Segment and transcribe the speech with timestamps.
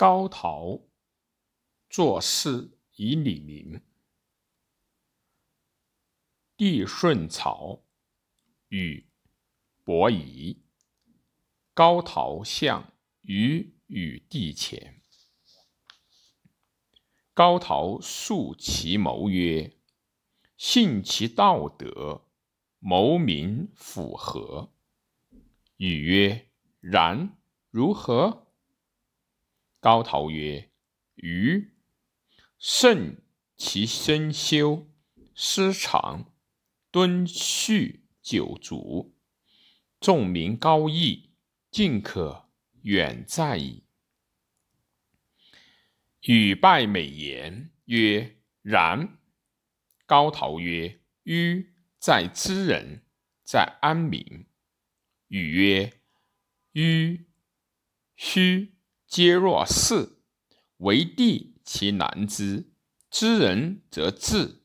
[0.00, 0.80] 高陶
[1.90, 3.82] 作诗以李明。
[6.56, 7.84] 帝舜朝，
[8.68, 9.10] 与
[9.84, 10.64] 伯夷。
[11.74, 15.02] 高陶向于禹帝前。
[17.34, 19.76] 高陶述其谋曰
[20.56, 22.26] ：“信其道德，
[22.78, 24.72] 谋民符合。”
[25.76, 27.38] 禹曰：“然，
[27.68, 28.46] 如何？”
[29.80, 30.70] 高陶曰
[31.16, 31.72] ：“禹
[32.58, 33.22] 慎
[33.56, 34.86] 其身修，
[35.34, 36.34] 师长，
[36.90, 39.14] 敦序九族，
[39.98, 41.30] 众民高义，
[41.70, 42.50] 进可
[42.82, 43.84] 远在矣。”
[46.20, 49.18] 禹拜美言曰：“然。”
[50.04, 53.06] 高陶曰：“於在知人，
[53.42, 54.46] 在安民。”
[55.28, 56.00] 禹曰
[56.72, 57.24] ：“於
[58.14, 58.74] 须。”
[59.10, 60.20] 皆若是，
[60.76, 62.70] 为帝其难之。
[63.10, 64.62] 知人则智，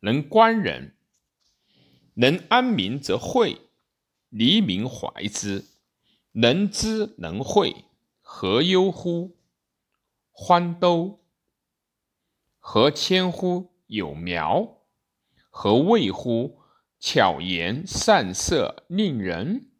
[0.00, 0.96] 能观人；
[2.14, 3.70] 能安民则惠，
[4.30, 5.64] 黎民怀之。
[6.32, 7.84] 能知能会，
[8.20, 9.36] 何忧乎？
[10.32, 11.24] 欢兜，
[12.58, 13.76] 何谦乎？
[13.86, 14.82] 有苗，
[15.50, 16.58] 何畏乎？
[16.98, 19.70] 巧言善色，令人。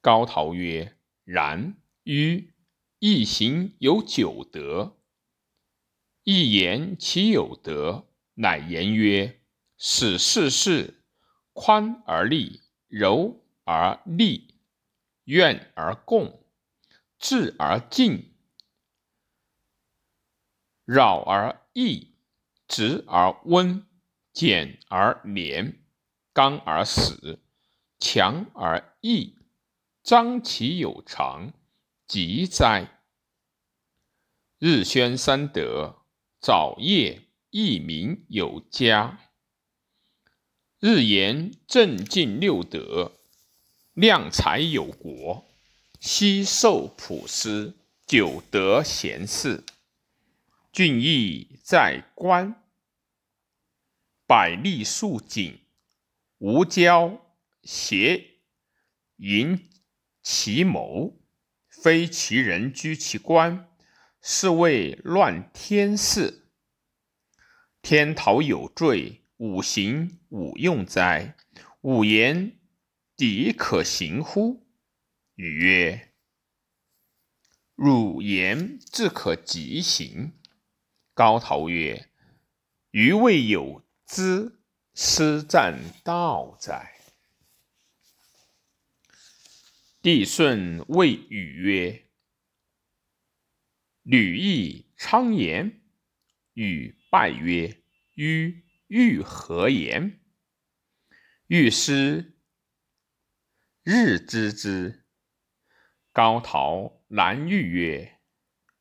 [0.00, 0.96] 高陶曰。
[1.30, 2.52] 然于
[2.98, 4.98] 一行有九德，
[6.24, 9.40] 一言其有德，乃言曰：
[9.78, 11.04] 使事事
[11.52, 14.56] 宽而利，柔而利，
[15.22, 16.44] 怨而共，
[17.16, 18.34] 智而敬，
[20.84, 22.08] 扰而易，
[22.66, 23.86] 直而温，
[24.32, 25.80] 简而廉，
[26.32, 27.40] 刚而死，
[28.00, 29.36] 强而义。
[30.10, 31.52] 张其有常，
[32.08, 33.00] 吉哉！
[34.58, 36.02] 日宣三德，
[36.40, 39.18] 早夜益民有家；
[40.80, 43.20] 日言正尽六德，
[43.92, 45.46] 量才有国。
[46.00, 49.62] 昔受普施，九德贤士，
[50.72, 52.60] 俊逸在官，
[54.26, 55.60] 百利树锦，
[56.38, 57.24] 无交
[57.62, 58.40] 邪
[59.18, 59.69] 淫。
[60.22, 61.20] 其谋
[61.68, 63.68] 非其人居其官，
[64.20, 66.50] 是谓乱天事。
[67.80, 71.36] 天桃有罪，五行五用哉？
[71.80, 72.58] 五言
[73.16, 74.66] 敌可行乎？
[75.36, 76.12] 语曰：
[77.74, 80.34] 汝言自可及行。
[81.14, 82.10] 高陶曰：
[82.90, 84.60] 余未有之，
[84.94, 86.99] 师占道哉？
[90.02, 92.06] 帝舜谓禹曰
[94.02, 95.82] ：“吕益昌言。”
[96.54, 97.82] 禹拜曰
[98.16, 100.18] ：“於欲何言？”
[101.48, 102.38] 欲师
[103.82, 105.04] 日知之。
[106.12, 108.20] 高陶难禹曰：“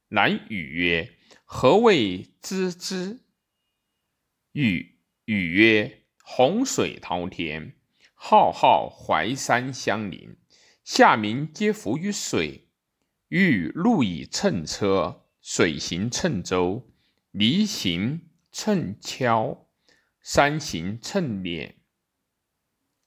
[0.07, 3.25] 难禹曰：何谓知之？”
[4.53, 7.75] 禹禹曰：“洪水滔天，
[8.13, 10.37] 浩浩淮山相邻。”
[10.91, 12.67] 下民皆浮于水，
[13.27, 16.91] 欲路以乘车，水行乘舟，
[17.29, 19.67] 泥行乘橇，
[20.19, 21.75] 山行乘辇，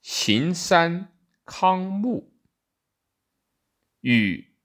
[0.01, 1.13] 行山
[1.43, 2.33] 康木。
[3.99, 4.55] 禹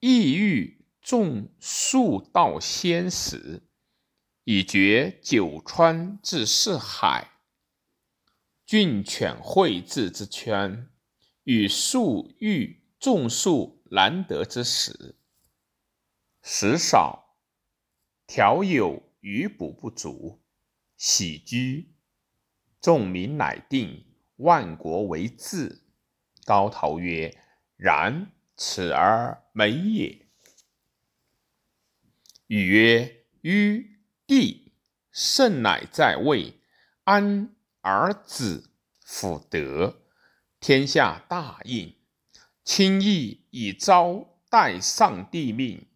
[0.00, 3.62] 意欲种树道先时，
[4.42, 7.38] 以绝九川至四海，
[8.66, 10.90] 郡犬会治之圈。
[11.44, 15.16] 与树欲种树难得之时，
[16.42, 17.36] 食少，
[18.26, 20.40] 调有余补不足，
[20.96, 21.94] 喜居，
[22.80, 24.06] 众民乃定，
[24.36, 25.82] 万国为治。
[26.46, 27.38] 高陶曰
[27.76, 30.26] ：“然，此而美也。”
[32.48, 34.72] 禹曰：“於帝
[35.10, 36.60] 圣乃在位，
[37.04, 38.70] 安而子
[39.02, 40.00] 辅德。”
[40.66, 41.94] 天下大应，
[42.64, 45.88] 轻易以招待上帝命。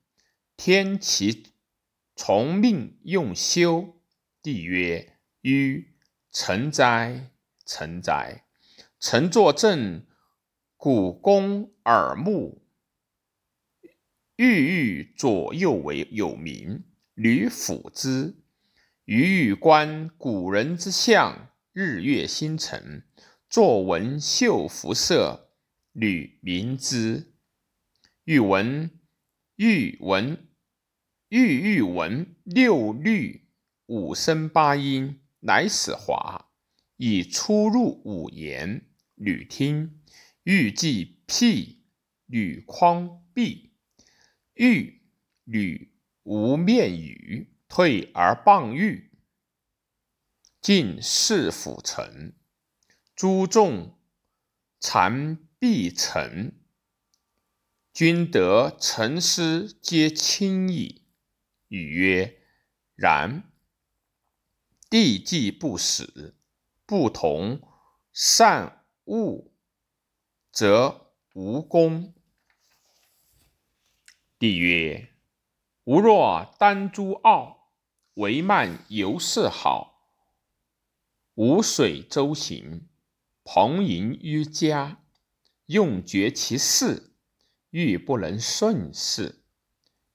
[0.58, 1.54] 天其
[2.14, 3.98] 从命用修。
[4.42, 5.96] 帝曰：“於
[6.30, 7.30] 臣哉，
[7.64, 8.44] 臣哉！
[9.00, 10.06] 臣作朕
[10.76, 12.68] 鼓躬耳目，
[14.36, 16.84] 郁郁左右为有名，
[17.14, 18.36] 吕辅之。
[19.06, 23.04] 余欲观古人之相，日月星辰。”
[23.48, 25.50] 作文绣服色，
[25.92, 27.32] 履明之；
[28.24, 28.90] 欲闻
[29.56, 30.46] 欲闻
[31.30, 33.48] 欲欲闻六律
[33.86, 36.50] 五声八音，乃始华，
[36.98, 40.02] 以出入五言，屡听。
[40.42, 41.82] 欲记辟，
[42.26, 43.72] 屡匡闭，
[44.54, 45.02] 欲
[45.44, 49.10] 屡无面语，退而傍欲，
[50.60, 52.32] 进士府城，
[53.18, 53.98] 诸众
[54.78, 56.52] 禅必成。
[57.92, 61.02] 君得臣师皆亲矣。
[61.66, 62.40] 语曰：
[62.94, 63.50] 然。
[64.88, 66.36] 帝既不死，
[66.86, 67.60] 不同
[68.12, 69.50] 善恶，
[70.52, 72.14] 则无功。
[74.38, 75.12] 帝曰：
[75.82, 77.72] 吾若丹朱傲，
[78.14, 80.04] 为慢犹是好。
[81.34, 82.87] 吾水周行，
[83.50, 85.00] 蓬盈于家，
[85.64, 87.14] 用绝其事。
[87.70, 89.42] 欲不能顺势，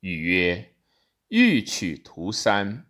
[0.01, 0.75] 语曰
[1.29, 2.85] ：“欲取涂山，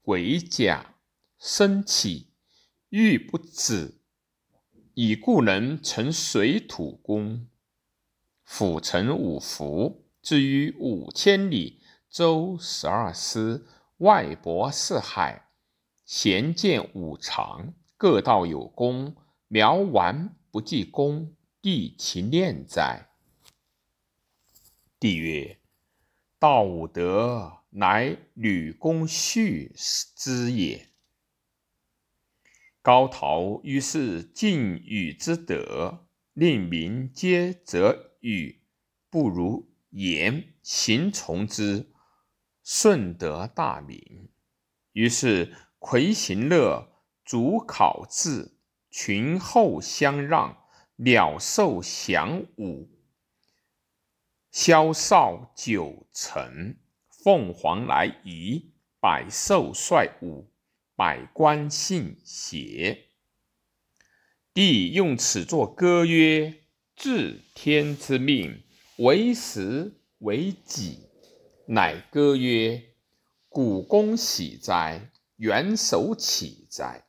[0.00, 0.94] 鬼甲
[1.36, 2.28] 生起，
[2.90, 3.98] 欲不止，
[4.94, 7.48] 以故能成水土功。
[8.44, 15.48] 辅成五福，至于五千里，周十二师，外博四海，
[16.04, 19.16] 贤见五常，各道有功，
[19.52, 23.10] 苗完不计功，地其念哉？”
[24.98, 25.58] 帝曰
[26.40, 30.88] ：“道武德，乃吕公序之也。
[32.80, 38.62] 高陶于是尽禹之德，令民皆则禹
[39.10, 41.92] 不如言，行从之，
[42.64, 44.30] 顺得大名。
[44.92, 46.90] 于是魁行乐，
[47.22, 48.54] 主考制，
[48.92, 50.64] 群后相让，
[50.96, 52.90] 鸟兽翔舞。”
[54.52, 56.76] 萧少九成，
[57.08, 60.52] 凤凰来仪，百兽率舞，
[60.94, 63.08] 百官信邪。
[64.52, 66.60] 帝用此作歌曰
[66.94, 68.62] ：“治天之命，
[68.98, 71.08] 为时为己。”
[71.66, 72.82] 乃歌曰
[73.48, 75.10] ：“古公喜哉！
[75.36, 77.06] 元首启哉！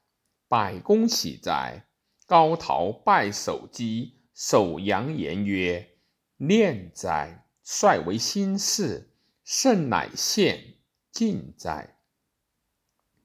[0.53, 1.87] 百公喜哉！”
[2.27, 5.97] 高陶拜守基，守阳言曰。
[6.37, 7.47] 念哉！
[7.63, 9.09] 率为心事，
[9.43, 10.75] 圣乃献
[11.11, 11.97] 尽哉！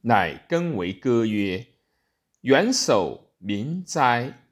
[0.00, 1.66] 乃更为歌曰：
[2.40, 4.48] 元首明哉！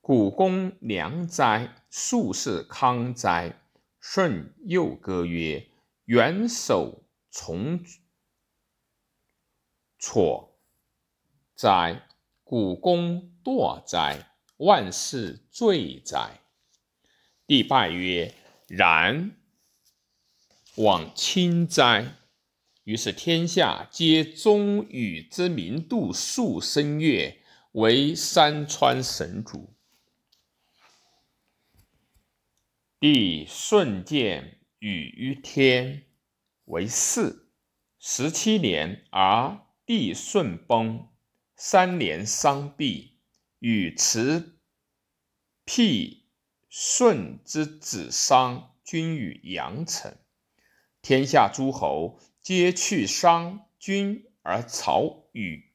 [0.00, 1.84] 古公良哉！
[1.90, 3.60] 术士康哉！
[4.00, 5.68] 舜又歌曰：
[6.06, 7.84] 元首从
[9.98, 10.55] 错
[11.56, 12.06] 哉！
[12.44, 14.30] 古公惰哉！
[14.58, 16.42] 万事罪哉！
[17.46, 18.34] 帝拜曰
[18.68, 19.34] ：“然，
[20.76, 22.14] 往亲哉！”
[22.84, 27.42] 于是天下皆宗禹之名，度数声乐，
[27.72, 29.74] 为山川神主。
[33.00, 36.06] 帝顺见禹于天，
[36.66, 37.50] 为四
[37.98, 41.08] 十七年，而帝舜崩，
[41.56, 43.16] 三年丧毕，
[43.58, 44.58] 与辞
[45.64, 46.22] 辟。
[46.68, 50.14] 舜之子商君与阳城，
[51.00, 55.72] 天下诸侯皆去商君而朝禹。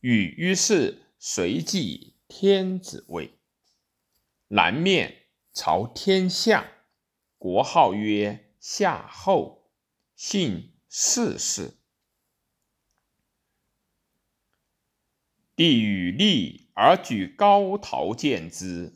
[0.00, 3.38] 禹于是随即天子位，
[4.48, 6.72] 南面朝天下，
[7.36, 9.70] 国号曰夏后，
[10.16, 11.79] 姓氏氏。
[15.60, 18.94] 帝禹立而举高陶见之。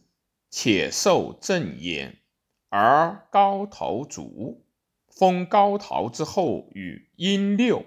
[0.49, 2.23] 且受正焉，
[2.71, 4.65] 而高陶卒，
[5.07, 7.85] 封高陶之后与殷六，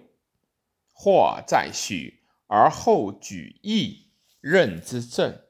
[0.93, 5.41] 或再续，而后举义任之政。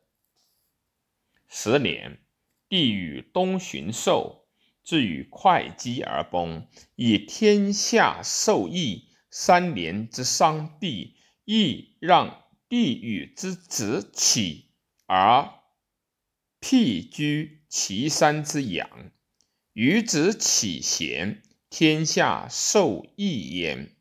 [1.49, 2.21] 十年，
[2.69, 4.47] 帝与东巡狩，
[4.85, 6.65] 至于会稽而崩，
[6.95, 9.09] 以天下受益。
[9.29, 14.71] 三年之丧毕，亦让帝与之子起
[15.05, 15.53] 而。
[16.59, 19.11] 辟居其山之阳，
[19.73, 23.95] 与子启贤，天下受益焉。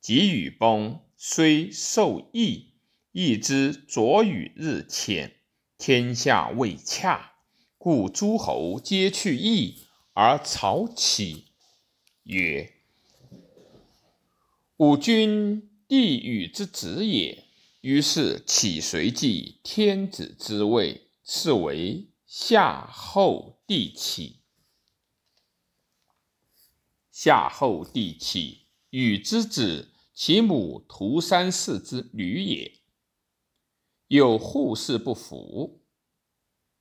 [0.00, 2.74] 及禹崩，虽受益，
[3.12, 5.36] 益之左与日浅，
[5.78, 7.34] 天下未洽，
[7.78, 11.46] 故诸侯皆去义，而朝起
[12.24, 12.74] 曰
[14.76, 17.41] ：“吾君帝禹之子也。”
[17.82, 21.10] 于是启随即天子之位。
[21.24, 24.40] 是为夏后帝起。
[27.12, 32.80] 夏后帝起，与之子，其母涂山氏之女也。
[34.08, 35.84] 有护士不服，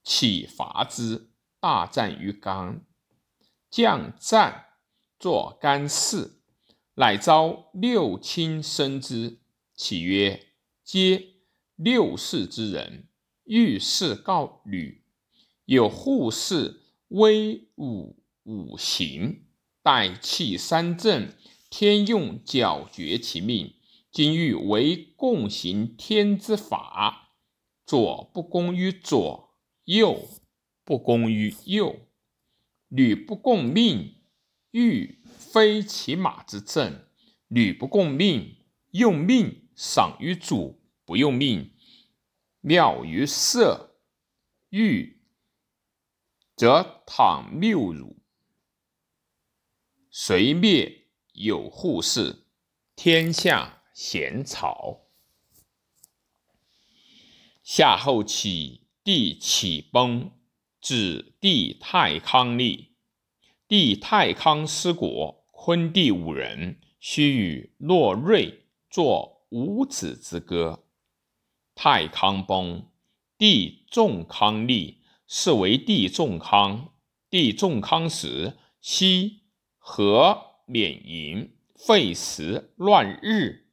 [0.04, 1.30] 启伐之，
[1.60, 2.84] 大战于冈。
[3.70, 4.78] 将战，
[5.20, 6.42] 作干氏，
[6.96, 9.40] 乃召六亲生之。
[9.76, 10.51] 启曰
[10.94, 11.36] ：“皆
[11.78, 13.08] 六世之人，
[13.46, 15.06] 欲事告吕。
[15.64, 19.46] 有护士威武五行，
[19.82, 21.34] 待气三正，
[21.70, 23.76] 天用矫绝其命。
[24.12, 27.38] 今欲为共行天之法，
[27.86, 29.56] 左不公于左，
[29.86, 30.28] 右
[30.84, 32.02] 不公于右。”
[32.92, 34.16] 吕不共命，
[34.72, 37.06] 欲非其马之政；
[37.48, 38.58] 吕不共命，
[38.90, 40.81] 用命赏于主，
[41.12, 41.74] 不用命
[42.62, 43.98] 妙于色。
[44.70, 45.20] 欲
[46.56, 48.16] 则倘谬辱，
[50.10, 52.46] 隋灭有护士，
[52.96, 55.10] 天下咸草。
[57.62, 60.32] 夏后起，帝启崩。
[60.80, 62.96] 指帝太康立，
[63.68, 70.86] 帝太康失国，昆弟五人，须与洛瑞作五子之歌。
[71.84, 72.86] 太康崩，
[73.40, 76.94] 帝仲康立，是为帝仲康。
[77.28, 79.42] 帝仲康时，西
[79.80, 83.66] 和免淫，废时乱日，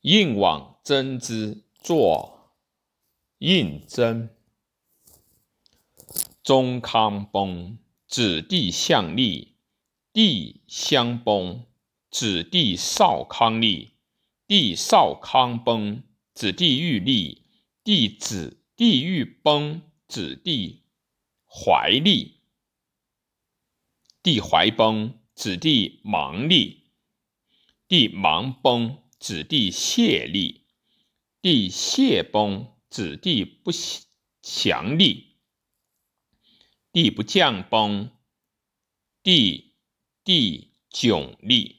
[0.00, 2.56] 应往征之，作
[3.38, 4.28] 应征。
[6.42, 7.78] 中康崩，
[8.08, 9.54] 子弟相立；
[10.12, 11.64] 弟相崩，
[12.10, 13.90] 子弟少康立；
[14.48, 16.02] 弟少康崩，
[16.40, 17.42] 子弟欲立；
[17.84, 20.84] 弟子弟欲崩，子弟
[21.46, 22.38] 怀立；
[24.22, 26.78] 弟怀崩，子弟忙立；
[27.86, 30.62] 弟忙崩，子弟谢立；
[31.42, 33.70] 弟谢崩，子弟不
[34.42, 35.36] 祥立。
[36.90, 38.10] 地不降崩，
[39.22, 39.74] 地
[40.24, 41.76] 地窘立；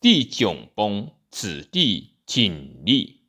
[0.00, 3.21] 地窘崩，子弟紧立；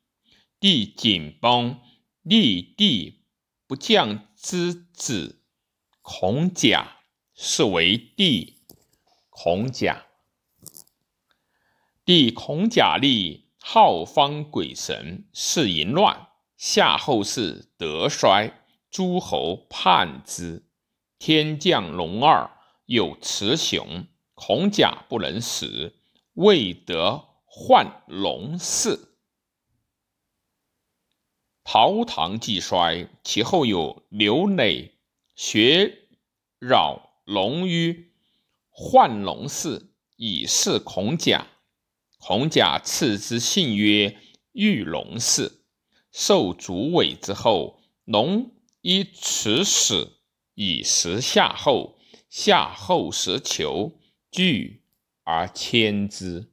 [0.64, 1.78] 地紧崩，
[2.22, 3.26] 立地
[3.66, 5.42] 不降之子
[6.00, 7.02] 孔甲，
[7.34, 8.62] 是为帝
[9.28, 10.06] 孔甲。
[12.06, 16.28] 帝孔甲立，号方鬼神，是淫乱。
[16.56, 18.64] 夏后氏德衰。
[18.90, 20.66] 诸侯叛之，
[21.18, 22.50] 天降龙二，
[22.86, 25.94] 有雌雄，孔甲不能死，
[26.32, 29.13] 未得换龙嗣。
[31.64, 34.94] 陶唐既衰，其后有刘磊
[35.34, 36.06] 学
[36.60, 38.12] 扰龙于
[38.70, 41.48] 换龙嗣，以示孔甲。
[42.18, 44.16] 孔甲赐之姓曰
[44.52, 45.62] 玉龙氏。
[46.12, 48.52] 受主委之后，龙。
[48.86, 50.10] 依此始
[50.52, 53.98] 以食夏后，夏后食求，
[54.30, 54.82] 惧
[55.22, 56.50] 而迁之。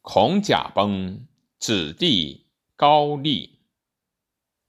[0.00, 1.27] 孔甲崩，
[1.58, 2.46] 子弟
[2.76, 3.58] 高立；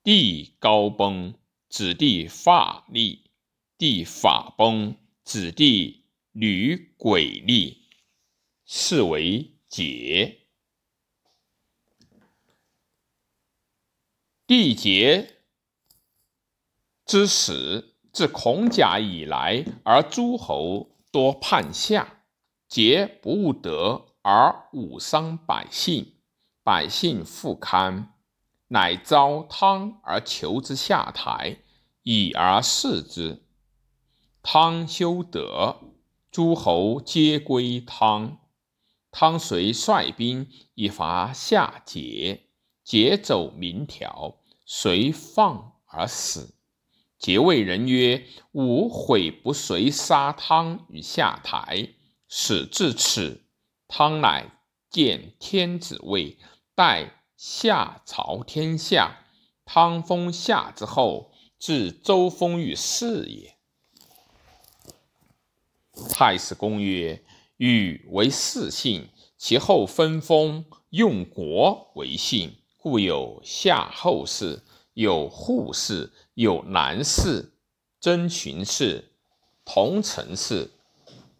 [0.03, 1.34] 弟高崩，
[1.69, 3.29] 子弟发立；
[3.77, 7.79] 弟发崩，子弟履鬼立。
[8.72, 10.41] 是为节。
[14.46, 15.38] 缔结
[17.03, 22.25] 之始，自孔甲以来，而诸侯多叛夏，
[22.69, 26.19] 桀不务德而武伤百姓，
[26.70, 28.14] 百姓复堪，
[28.68, 31.64] 乃召汤而求之下台，
[32.04, 33.44] 以而事之。
[34.44, 35.78] 汤修德，
[36.30, 38.38] 诸侯皆归汤。
[39.10, 42.42] 汤遂率兵以伐夏桀，
[42.86, 44.36] 桀走民条。
[44.64, 46.54] 随放而死。
[47.20, 51.96] 桀谓人曰：“吾悔不随杀汤于下台，
[52.28, 53.46] 始至此。”
[53.90, 54.60] 汤乃
[54.92, 56.38] 见天子位，
[56.79, 59.25] 代夏朝天下。
[59.65, 63.57] 汤封夏之后，至周封于是也。
[66.09, 67.21] 太史公曰
[67.57, 77.51] ：“禹为世姓，其后分封，用国为姓。”故有夏后氏，有扈氏，有南氏、
[78.00, 79.12] 曾荀氏、
[79.65, 80.71] 同城氏、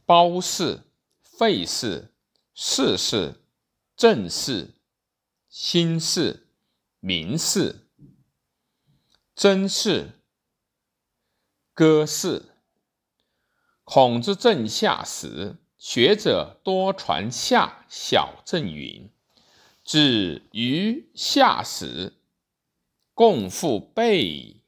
[0.06, 0.82] 包氏、
[1.24, 2.14] 费氏、
[2.54, 3.42] 氏氏、
[3.96, 4.74] 郑氏、
[5.50, 6.48] 辛氏、
[7.00, 7.88] 明氏、
[9.36, 10.12] 曾氏、
[11.74, 12.46] 歌氏、
[13.84, 19.10] 孔子正夏时，学者多传夏小正云。
[19.84, 22.14] 子于夏时，
[23.16, 24.62] 共赴备，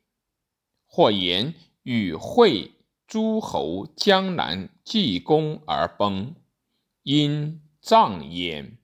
[0.88, 2.72] 或言与会
[3.06, 6.34] 诸侯江南济公而崩，
[7.04, 8.80] 因葬焉，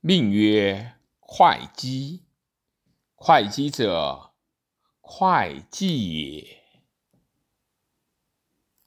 [0.00, 0.93] 命曰
[1.26, 2.26] 会稽。
[3.16, 4.34] 会稽者，
[5.00, 6.63] 会计也。